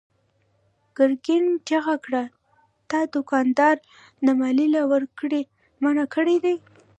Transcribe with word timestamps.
ګرګين 0.97 1.45
چيغه 1.67 1.95
کړه: 2.05 2.23
تا 2.89 2.99
دوکانداران 3.13 3.79
د 4.25 4.27
ماليې 4.39 4.67
له 4.75 4.81
ورکړې 4.91 5.41
منع 5.83 6.05
کړي 6.15 6.37
دي. 6.45 6.55